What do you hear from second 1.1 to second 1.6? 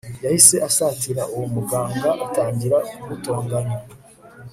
uwo